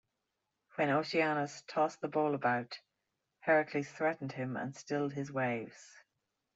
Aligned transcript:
When 0.77 0.89
Oceanus 0.89 1.61
tossed 1.67 2.01
the 2.01 2.07
bowl 2.07 2.33
about, 2.33 2.79
Heracles 3.41 3.87
threatened 3.87 4.31
him 4.31 4.57
and 4.57 4.75
stilled 4.75 5.13
his 5.13 5.31
waves. 5.31 5.99